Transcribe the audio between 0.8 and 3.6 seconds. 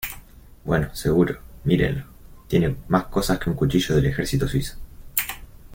seguro, mírenlo. Tiene más cosas que un